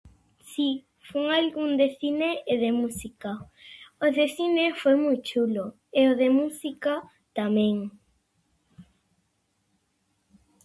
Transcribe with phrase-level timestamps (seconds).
[0.51, 0.67] Si,
[1.07, 3.31] fun a algún de cine e de música.
[4.05, 5.65] O cine foi moi chulo
[5.99, 6.93] e o de música
[7.37, 7.75] tamén.